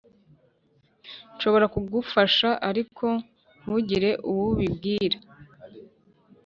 [1.35, 3.05] nshobora kugufasha ariko
[3.61, 5.17] ntugire uwo ubibwira?